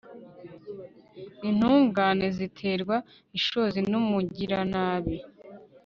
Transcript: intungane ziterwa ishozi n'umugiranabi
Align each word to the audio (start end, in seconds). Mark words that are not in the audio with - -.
intungane 1.49 2.25
ziterwa 2.37 2.97
ishozi 3.37 3.79
n'umugiranabi 3.89 5.17